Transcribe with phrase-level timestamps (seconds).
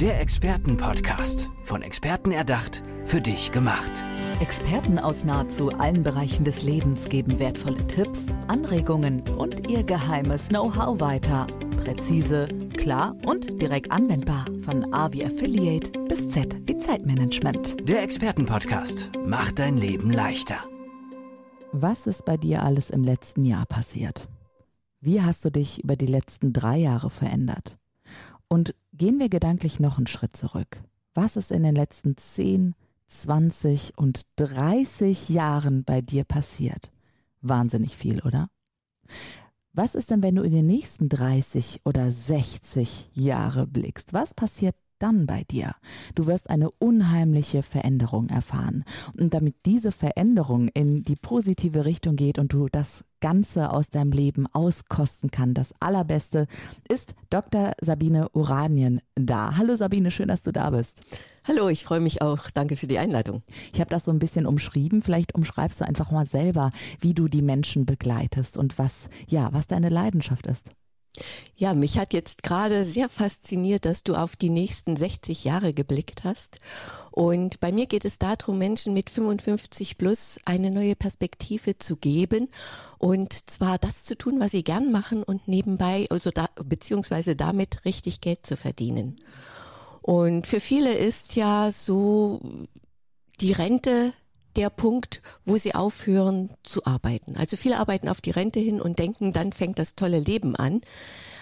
[0.00, 1.50] Der Expertenpodcast.
[1.64, 3.90] Von Experten erdacht, für dich gemacht.
[4.38, 11.00] Experten aus nahezu allen Bereichen des Lebens geben wertvolle Tipps, Anregungen und ihr geheimes Know-how
[11.00, 11.48] weiter.
[11.82, 14.46] Präzise, klar und direkt anwendbar.
[14.60, 17.76] Von A wie Affiliate bis Z wie Zeitmanagement.
[17.88, 20.58] Der Expertenpodcast macht dein Leben leichter.
[21.72, 24.28] Was ist bei dir alles im letzten Jahr passiert?
[25.00, 27.78] Wie hast du dich über die letzten drei Jahre verändert?
[28.48, 30.82] Und gehen wir gedanklich noch einen Schritt zurück.
[31.14, 32.74] Was ist in den letzten 10,
[33.08, 36.90] 20 und 30 Jahren bei dir passiert?
[37.40, 38.48] Wahnsinnig viel, oder?
[39.72, 44.12] Was ist denn, wenn du in den nächsten 30 oder 60 Jahre blickst?
[44.12, 45.74] Was passiert dann bei dir?
[46.14, 48.84] Du wirst eine unheimliche Veränderung erfahren.
[49.18, 54.12] Und damit diese Veränderung in die positive Richtung geht und du das Ganze aus deinem
[54.12, 56.46] Leben auskosten kann, das Allerbeste,
[56.88, 57.72] ist Dr.
[57.80, 59.56] Sabine Uranien da.
[59.56, 61.02] Hallo Sabine, schön, dass du da bist.
[61.44, 62.50] Hallo, ich freue mich auch.
[62.50, 63.42] Danke für die Einleitung.
[63.72, 65.02] Ich habe das so ein bisschen umschrieben.
[65.02, 69.66] Vielleicht umschreibst du einfach mal selber, wie du die Menschen begleitest und was, ja, was
[69.66, 70.72] deine Leidenschaft ist.
[71.56, 76.24] Ja, mich hat jetzt gerade sehr fasziniert, dass du auf die nächsten 60 Jahre geblickt
[76.24, 76.58] hast.
[77.10, 82.48] Und bei mir geht es darum, Menschen mit 55 plus eine neue Perspektive zu geben
[82.98, 87.84] und zwar das zu tun, was sie gern machen und nebenbei, also da, beziehungsweise damit
[87.84, 89.16] richtig Geld zu verdienen.
[90.02, 92.40] Und für viele ist ja so
[93.40, 94.12] die Rente
[94.56, 97.36] der Punkt, wo sie aufhören zu arbeiten.
[97.36, 100.80] Also viele arbeiten auf die Rente hin und denken, dann fängt das tolle Leben an.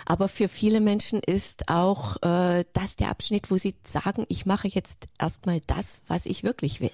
[0.04, 4.68] Aber für viele Menschen ist auch äh, das der Abschnitt, wo sie sagen, ich mache
[4.68, 6.92] jetzt erstmal das, was ich wirklich will.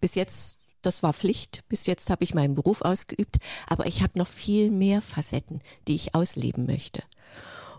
[0.00, 4.18] Bis jetzt, das war Pflicht, bis jetzt habe ich meinen Beruf ausgeübt, aber ich habe
[4.18, 7.02] noch viel mehr Facetten, die ich ausleben möchte.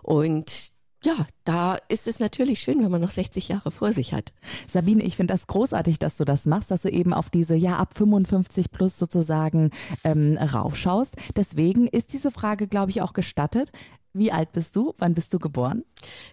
[0.02, 4.32] Und ja, da ist es natürlich schön, wenn man noch 60 Jahre vor sich hat.
[4.68, 7.78] Sabine, ich finde das großartig, dass du das machst, dass du eben auf diese ja
[7.78, 9.70] ab 55 plus sozusagen
[10.04, 11.14] ähm, raufschaust.
[11.36, 13.72] Deswegen ist diese Frage, glaube ich, auch gestattet.
[14.12, 14.92] Wie alt bist du?
[14.98, 15.84] Wann bist du geboren?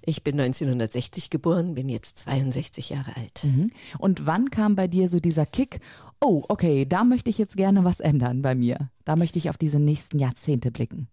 [0.04, 3.44] Ich bin 1960 geboren, bin jetzt 62 Jahre alt.
[3.44, 3.68] Mhm.
[4.00, 5.80] Und wann kam bei dir so dieser Kick?
[6.20, 8.90] Oh, okay, da möchte ich jetzt gerne was ändern bei mir.
[9.06, 11.08] Da möchte ich auf diese nächsten Jahrzehnte blicken.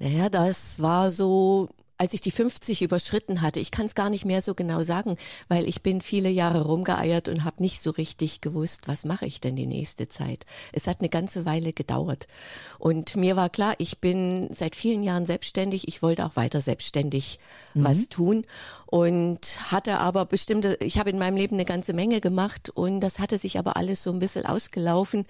[0.00, 1.68] Naja, das war so
[2.02, 5.16] als ich die 50 überschritten hatte, ich kann es gar nicht mehr so genau sagen,
[5.46, 9.40] weil ich bin viele Jahre rumgeeiert und habe nicht so richtig gewusst, was mache ich
[9.40, 10.44] denn die nächste Zeit.
[10.72, 12.26] Es hat eine ganze Weile gedauert.
[12.80, 17.38] Und mir war klar, ich bin seit vielen Jahren selbstständig, ich wollte auch weiter selbstständig
[17.74, 17.84] mhm.
[17.84, 18.46] was tun
[18.86, 23.20] und hatte aber bestimmte, ich habe in meinem Leben eine ganze Menge gemacht und das
[23.20, 25.24] hatte sich aber alles so ein bisschen ausgelaufen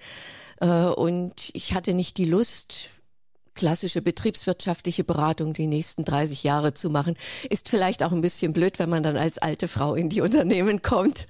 [0.59, 2.89] äh, und ich hatte nicht die Lust,
[3.55, 7.15] klassische betriebswirtschaftliche Beratung die nächsten 30 Jahre zu machen.
[7.49, 10.81] Ist vielleicht auch ein bisschen blöd, wenn man dann als alte Frau in die Unternehmen
[10.81, 11.27] kommt.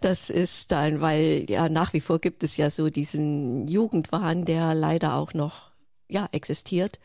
[0.00, 4.74] Das ist dann, weil ja nach wie vor gibt es ja so diesen Jugendwahn, der
[4.74, 5.70] leider auch noch
[6.08, 6.98] ja existiert.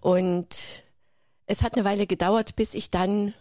[0.00, 0.84] Und
[1.46, 3.34] es hat eine Weile gedauert, bis ich dann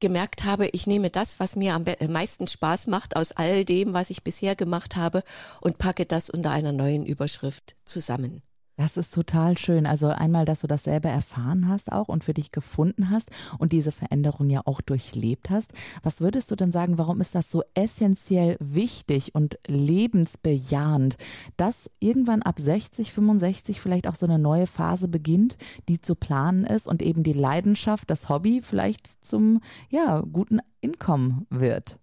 [0.00, 4.10] gemerkt habe, ich nehme das, was mir am meisten Spaß macht aus all dem, was
[4.10, 5.24] ich bisher gemacht habe
[5.60, 8.42] und packe das unter einer neuen Überschrift zusammen.
[8.78, 9.86] Das ist total schön.
[9.86, 13.28] Also einmal, dass du das selber erfahren hast auch und für dich gefunden hast
[13.58, 15.72] und diese Veränderung ja auch durchlebt hast.
[16.04, 21.16] Was würdest du denn sagen, warum ist das so essentiell wichtig und lebensbejahend,
[21.56, 26.64] dass irgendwann ab 60, 65 vielleicht auch so eine neue Phase beginnt, die zu planen
[26.64, 31.98] ist und eben die Leidenschaft, das Hobby vielleicht zum ja, guten Einkommen wird?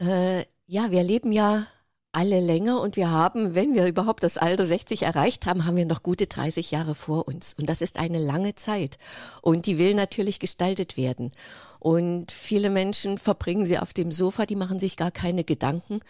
[0.00, 1.64] Äh, ja, wir leben ja
[2.12, 5.86] alle länger und wir haben, wenn wir überhaupt das Alter 60 erreicht haben, haben wir
[5.86, 7.54] noch gute 30 Jahre vor uns.
[7.58, 8.98] Und das ist eine lange Zeit.
[9.40, 11.32] Und die will natürlich gestaltet werden.
[11.78, 16.00] Und viele Menschen verbringen sie auf dem Sofa, die machen sich gar keine Gedanken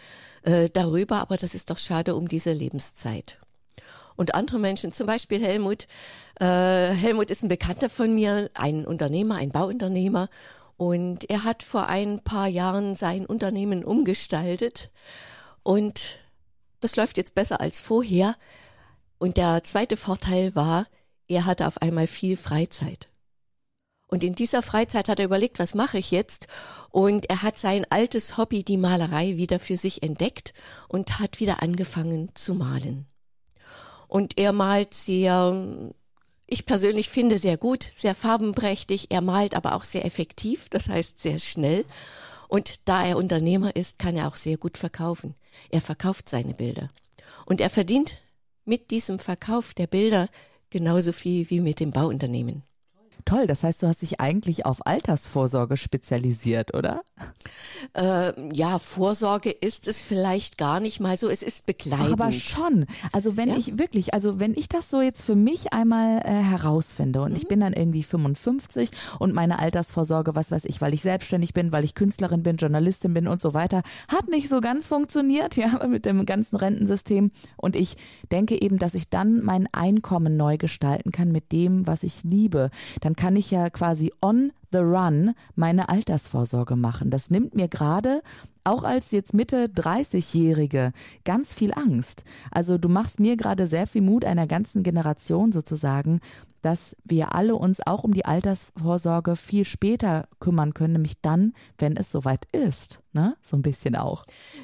[0.43, 3.39] äh, darüber, aber das ist doch schade um diese Lebenszeit.
[4.15, 5.87] Und andere Menschen, zum Beispiel Helmut,
[6.39, 6.45] äh,
[6.91, 10.29] Helmut ist ein Bekannter von mir, ein Unternehmer, ein Bauunternehmer.
[10.75, 14.89] Und er hat vor ein paar Jahren sein Unternehmen umgestaltet
[15.63, 16.19] und
[16.81, 18.35] das läuft jetzt besser als vorher.
[19.17, 20.87] Und der zweite Vorteil war,
[21.27, 23.09] er hatte auf einmal viel Freizeit.
[24.07, 26.47] Und in dieser Freizeit hat er überlegt, was mache ich jetzt?
[26.91, 30.53] Und er hat sein altes Hobby, die Malerei, wieder für sich entdeckt
[30.87, 33.07] und hat wieder angefangen zu malen.
[34.07, 35.91] Und er malt sehr,
[36.45, 39.07] ich persönlich finde sehr gut, sehr farbenprächtig.
[39.09, 41.85] Er malt aber auch sehr effektiv, das heißt sehr schnell.
[42.47, 45.33] Und da er Unternehmer ist, kann er auch sehr gut verkaufen.
[45.69, 46.89] Er verkauft seine Bilder.
[47.45, 48.17] Und er verdient
[48.65, 50.29] mit diesem Verkauf der Bilder
[50.69, 52.63] genauso viel wie mit dem Bauunternehmen.
[53.25, 57.01] Toll, das heißt, du hast dich eigentlich auf Altersvorsorge spezialisiert, oder?
[57.93, 62.13] Äh, ja, Vorsorge ist es vielleicht gar nicht mal so, es ist begleitend.
[62.13, 62.85] Aber schon.
[63.11, 63.55] Also wenn ja?
[63.55, 67.37] ich wirklich, also wenn ich das so jetzt für mich einmal äh, herausfinde und mhm.
[67.37, 68.89] ich bin dann irgendwie 55
[69.19, 73.13] und meine Altersvorsorge, was weiß ich, weil ich selbstständig bin, weil ich Künstlerin bin, Journalistin
[73.13, 77.31] bin und so weiter, hat nicht so ganz funktioniert, ja, mit dem ganzen Rentensystem.
[77.57, 77.97] Und ich
[78.31, 82.69] denke eben, dass ich dann mein Einkommen neu gestalten kann mit dem, was ich liebe.
[83.01, 87.09] Dann kann ich ja quasi on the run meine Altersvorsorge machen.
[87.09, 88.21] Das nimmt mir gerade
[88.63, 90.93] auch als jetzt Mitte 30-Jährige
[91.25, 92.23] ganz viel Angst.
[92.51, 96.19] Also du machst mir gerade sehr viel Mut einer ganzen Generation sozusagen,
[96.63, 101.95] dass wir alle uns auch um die Altersvorsorge viel später kümmern können, nämlich dann, wenn
[101.95, 103.37] es soweit ist ne?
[103.41, 104.23] So ein bisschen auch.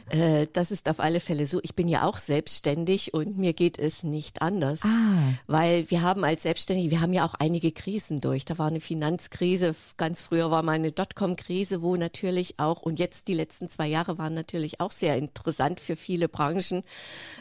[0.09, 1.59] Äh, das ist auf alle Fälle so.
[1.63, 4.81] Ich bin ja auch selbstständig und mir geht es nicht anders.
[4.83, 5.33] Ah.
[5.47, 8.45] Weil wir haben als Selbstständige, wir haben ja auch einige Krisen durch.
[8.45, 13.27] Da war eine Finanzkrise, ganz früher war mal eine Dotcom-Krise, wo natürlich auch, und jetzt
[13.27, 16.83] die letzten zwei Jahre waren natürlich auch sehr interessant für viele Branchen,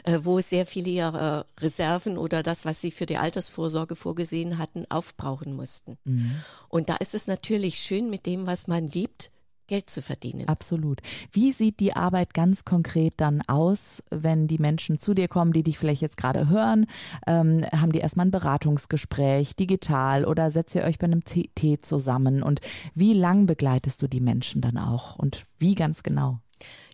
[0.03, 4.85] äh, wo sehr viele ihre Reserven oder das, was sie für die Altersvorsorge vorgesehen hatten,
[4.89, 5.97] aufbrauchen mussten.
[6.03, 6.31] Mhm.
[6.69, 9.31] Und da ist es natürlich schön, mit dem, was man liebt,
[9.69, 10.47] Geld zu verdienen.
[10.47, 10.99] Absolut.
[11.31, 15.63] Wie sieht die Arbeit ganz konkret dann aus, wenn die Menschen zu dir kommen, die
[15.63, 16.87] dich vielleicht jetzt gerade hören?
[17.27, 22.41] Ähm, haben die erstmal ein Beratungsgespräch, digital oder setzt ihr euch bei einem TT zusammen?
[22.41, 22.61] Und
[22.95, 26.39] wie lang begleitest du die Menschen dann auch und wie ganz genau?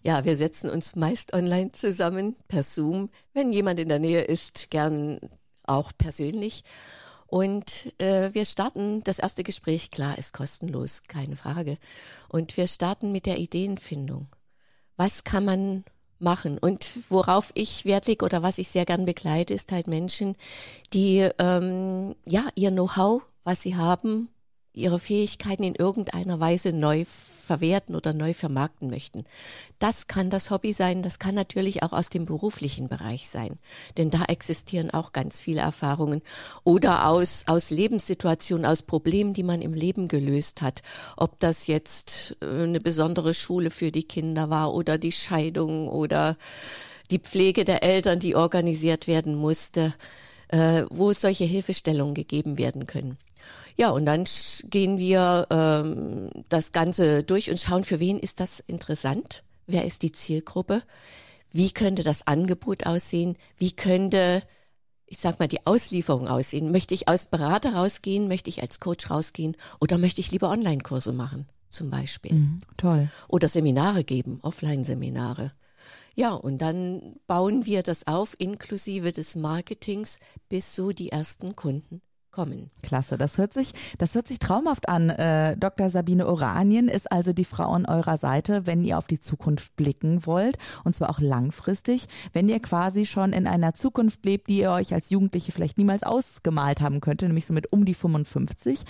[0.03, 3.09] Ja, wir setzen uns meist online zusammen per Zoom.
[3.33, 5.19] Wenn jemand in der Nähe ist, gern
[5.63, 6.63] auch persönlich.
[7.27, 11.77] Und äh, wir starten, das erste Gespräch, klar, ist kostenlos, keine Frage.
[12.29, 14.27] Und wir starten mit der Ideenfindung.
[14.95, 15.83] Was kann man
[16.19, 16.57] machen?
[16.57, 20.35] Und worauf ich Wert lege oder was ich sehr gern begleite, ist halt Menschen,
[20.93, 24.29] die ähm, ja ihr Know-how, was sie haben,
[24.75, 29.23] ihre Fähigkeiten in irgendeiner Weise neu verwerten oder neu vermarkten möchten.
[29.79, 33.57] Das kann das Hobby sein, das kann natürlich auch aus dem beruflichen Bereich sein,
[33.97, 36.21] denn da existieren auch ganz viele Erfahrungen
[36.63, 40.81] oder aus, aus Lebenssituationen, aus Problemen, die man im Leben gelöst hat.
[41.17, 46.37] Ob das jetzt äh, eine besondere Schule für die Kinder war oder die Scheidung oder
[47.11, 49.93] die Pflege der Eltern, die organisiert werden musste,
[50.49, 53.17] äh, wo solche Hilfestellungen gegeben werden können.
[53.77, 54.25] Ja, und dann
[54.69, 59.43] gehen wir ähm, das Ganze durch und schauen, für wen ist das interessant?
[59.67, 60.83] Wer ist die Zielgruppe?
[61.51, 63.37] Wie könnte das Angebot aussehen?
[63.57, 64.43] Wie könnte,
[65.05, 66.71] ich sag mal, die Auslieferung aussehen?
[66.71, 68.27] Möchte ich als Berater rausgehen?
[68.27, 69.57] Möchte ich als Coach rausgehen?
[69.81, 72.33] Oder möchte ich lieber Online-Kurse machen, zum Beispiel?
[72.33, 73.09] Mhm, toll.
[73.27, 75.51] Oder Seminare geben, Offline-Seminare.
[76.15, 82.01] Ja, und dann bauen wir das auf, inklusive des Marketings, bis so die ersten Kunden
[82.35, 82.69] kommen.
[82.83, 85.09] Klasse, das hört sich, das hört sich traumhaft an.
[85.09, 85.89] Äh, Dr.
[85.89, 90.25] Sabine Oranien ist also die Frau an eurer Seite, wenn ihr auf die Zukunft blicken
[90.25, 94.71] wollt und zwar auch langfristig, wenn ihr quasi schon in einer Zukunft lebt, die ihr
[94.71, 98.83] euch als Jugendliche vielleicht niemals ausgemalt haben könnte, nämlich so mit um die 55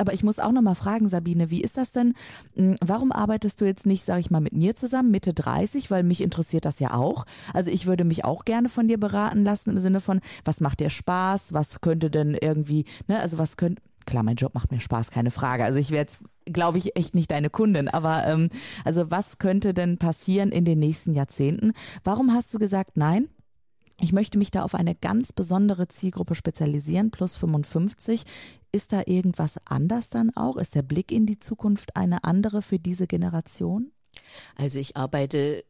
[0.00, 2.14] aber ich muss auch noch mal fragen, Sabine, wie ist das denn?
[2.56, 5.90] Hm, warum arbeitest du jetzt nicht, sage ich mal, mit mir zusammen, Mitte 30?
[5.90, 7.24] Weil mich interessiert das ja auch.
[7.52, 10.80] Also ich würde mich auch gerne von dir beraten lassen im Sinne von, was macht
[10.80, 11.52] dir Spaß?
[11.52, 15.30] Was könnte denn irgendwie, ne, also was könnte, klar, mein Job macht mir Spaß, keine
[15.30, 15.64] Frage.
[15.64, 17.88] Also ich wäre jetzt, glaube ich, echt nicht deine Kundin.
[17.88, 18.50] Aber ähm,
[18.84, 21.72] also was könnte denn passieren in den nächsten Jahrzehnten?
[22.04, 23.28] Warum hast du gesagt, nein?
[24.00, 28.22] Ich möchte mich da auf eine ganz besondere Zielgruppe spezialisieren, plus 55.
[28.72, 30.56] Ist da irgendwas anders dann auch?
[30.56, 33.92] Ist der Blick in die Zukunft eine andere für diese Generation?
[34.56, 35.64] Also ich arbeite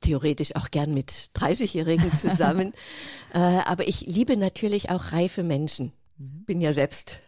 [0.00, 2.72] theoretisch auch gern mit 30-Jährigen zusammen,
[3.34, 5.92] äh, aber ich liebe natürlich auch reife Menschen.
[6.16, 6.44] Mhm.
[6.44, 7.20] Bin ja selbst,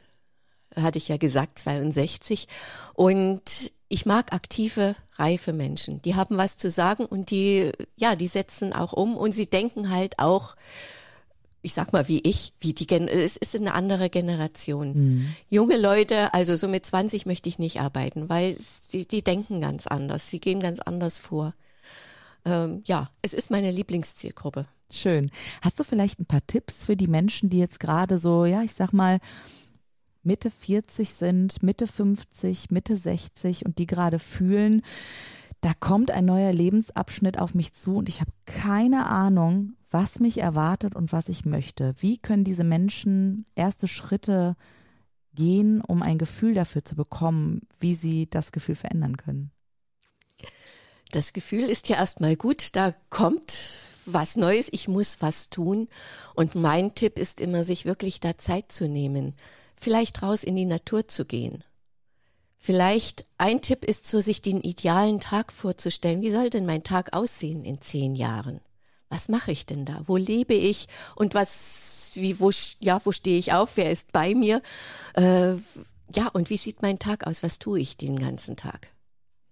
[0.75, 2.49] hatte ich ja gesagt, 62
[2.95, 6.01] und ich mag aktive, reife Menschen.
[6.01, 9.91] Die haben was zu sagen und die, ja, die setzen auch um und sie denken
[9.91, 10.57] halt auch,
[11.61, 14.95] ich sag mal wie ich, wie die Gen es ist eine andere Generation.
[14.95, 15.35] Mhm.
[15.51, 19.87] Junge Leute, also so mit 20 möchte ich nicht arbeiten, weil sie, die denken ganz
[19.87, 21.53] anders, sie gehen ganz anders vor.
[22.47, 24.65] Ähm, ja, es ist meine Lieblingszielgruppe.
[24.91, 25.31] Schön.
[25.61, 28.73] Hast du vielleicht ein paar Tipps für die Menschen, die jetzt gerade so, ja, ich
[28.73, 29.21] sag mal,
[30.23, 34.83] Mitte 40 sind, Mitte 50, Mitte 60 und die gerade fühlen,
[35.61, 40.39] da kommt ein neuer Lebensabschnitt auf mich zu und ich habe keine Ahnung, was mich
[40.39, 41.93] erwartet und was ich möchte.
[41.99, 44.57] Wie können diese Menschen erste Schritte
[45.35, 49.51] gehen, um ein Gefühl dafür zu bekommen, wie sie das Gefühl verändern können?
[51.13, 53.53] Das Gefühl ist ja erstmal gut, da kommt
[54.07, 55.89] was Neues, ich muss was tun.
[56.35, 59.35] Und mein Tipp ist immer, sich wirklich da Zeit zu nehmen
[59.83, 61.63] vielleicht raus in die Natur zu gehen.
[62.59, 66.23] Vielleicht ein Tipp ist so, sich den idealen Tag vorzustellen.
[66.23, 68.61] Wie soll denn mein Tag aussehen in zehn Jahren?
[69.09, 70.01] Was mache ich denn da?
[70.07, 70.87] Wo lebe ich?
[71.17, 73.77] Und was, wie, wo, ja, wo stehe ich auf?
[73.77, 74.63] Wer ist bei mir?
[75.15, 75.55] Äh,
[76.15, 77.43] ja, und wie sieht mein Tag aus?
[77.43, 78.89] Was tue ich den ganzen Tag?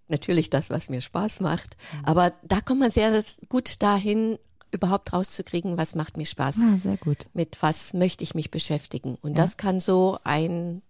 [0.06, 1.76] Natürlich das, was mir Spaß macht.
[1.92, 2.04] Mhm.
[2.04, 4.38] Aber da kommt man sehr gut dahin,
[4.72, 6.56] überhaupt rauszukriegen, was macht mir Spaß.
[6.60, 7.26] Ah, sehr gut.
[7.32, 9.16] Mit was möchte ich mich beschäftigen.
[9.20, 9.44] Und ja.
[9.44, 10.82] das kann so ein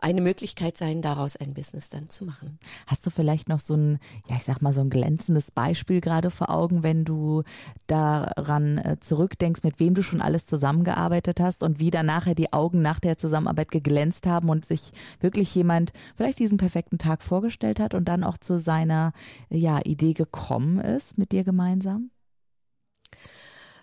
[0.00, 2.58] eine Möglichkeit sein, daraus ein Business dann zu machen.
[2.86, 3.98] Hast du vielleicht noch so ein,
[4.28, 7.42] ja, ich sag mal, so ein glänzendes Beispiel gerade vor Augen, wenn du
[7.86, 12.52] daran äh, zurückdenkst, mit wem du schon alles zusammengearbeitet hast und wie dann nachher die
[12.52, 17.80] Augen nach der Zusammenarbeit geglänzt haben und sich wirklich jemand vielleicht diesen perfekten Tag vorgestellt
[17.80, 19.12] hat und dann auch zu seiner,
[19.50, 22.10] ja, Idee gekommen ist mit dir gemeinsam?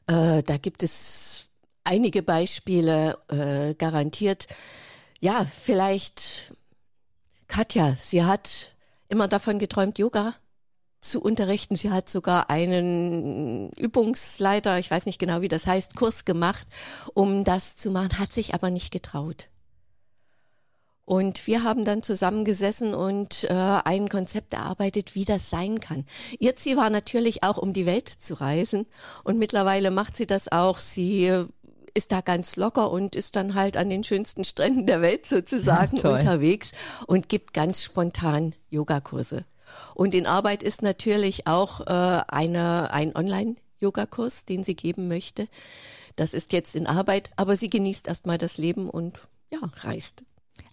[0.08, 1.50] Äh, da gibt es
[1.84, 4.48] einige Beispiele, äh, garantiert
[5.24, 6.54] ja, vielleicht
[7.48, 8.76] Katja, sie hat
[9.08, 10.34] immer davon geträumt, Yoga
[11.00, 11.78] zu unterrichten.
[11.78, 16.68] Sie hat sogar einen Übungsleiter, ich weiß nicht genau, wie das heißt, Kurs gemacht,
[17.14, 19.48] um das zu machen, hat sich aber nicht getraut.
[21.06, 26.06] Und wir haben dann zusammengesessen und äh, ein Konzept erarbeitet, wie das sein kann.
[26.40, 28.86] Ihr Ziel war natürlich auch, um die Welt zu reisen.
[29.26, 30.78] Und mittlerweile macht sie das auch.
[30.78, 31.30] Sie
[31.94, 35.98] ist da ganz locker und ist dann halt an den schönsten Stränden der Welt sozusagen
[36.04, 36.72] ja, unterwegs
[37.06, 39.46] und gibt ganz spontan Yogakurse.
[39.96, 45.48] Und in Arbeit ist natürlich auch äh, eine, ein Online-Yogakurs, den sie geben möchte.
[46.16, 49.20] Das ist jetzt in Arbeit, aber sie genießt erstmal das Leben und
[49.52, 50.24] ja, reist.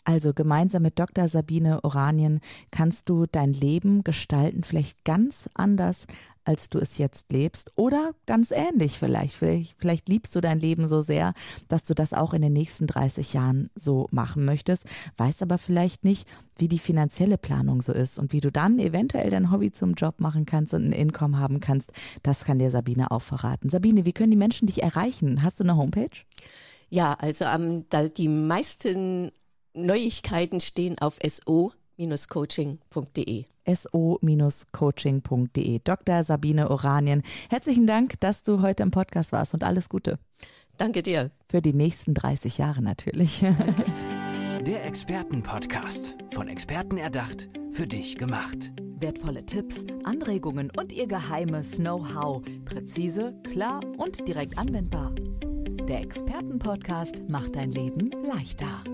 [0.04, 1.28] Also gemeinsam mit Dr.
[1.28, 2.40] Sabine Oranien
[2.71, 6.07] kannst du dein Leben gestalten, vielleicht ganz anders,
[6.45, 9.35] als du es jetzt lebst oder ganz ähnlich vielleicht.
[9.35, 9.76] vielleicht.
[9.78, 11.35] Vielleicht liebst du dein Leben so sehr,
[11.69, 16.02] dass du das auch in den nächsten 30 Jahren so machen möchtest, weißt aber vielleicht
[16.02, 16.26] nicht,
[16.57, 20.19] wie die finanzielle Planung so ist und wie du dann eventuell dein Hobby zum Job
[20.19, 21.92] machen kannst und ein Income haben kannst.
[22.23, 23.69] Das kann dir Sabine auch verraten.
[23.69, 25.42] Sabine, wie können die Menschen dich erreichen?
[25.42, 26.25] Hast du eine Homepage?
[26.88, 29.30] Ja, also ähm, da die meisten
[29.75, 31.73] Neuigkeiten stehen auf SO
[32.29, 33.45] coaching.de.
[33.67, 35.81] so-coaching.de.
[35.85, 36.25] Dr.
[36.25, 40.19] Sabine Oranien, herzlichen Dank, dass du heute im Podcast warst und alles Gute.
[40.79, 41.31] Danke dir.
[41.49, 43.41] Für die nächsten 30 Jahre natürlich.
[44.67, 46.17] Der Expertenpodcast.
[46.33, 48.73] Von Experten erdacht, für dich gemacht.
[48.99, 52.43] Wertvolle Tipps, Anregungen und ihr geheimes Know-how.
[52.67, 55.15] Präzise, klar und direkt anwendbar.
[55.89, 58.85] Der Expertenpodcast macht dein Leben leichter.